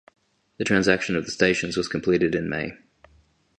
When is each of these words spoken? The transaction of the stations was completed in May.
The 0.57 0.63
transaction 0.63 1.15
of 1.15 1.25
the 1.25 1.31
stations 1.31 1.77
was 1.77 1.87
completed 1.87 2.33
in 2.33 2.49
May. 2.49 2.75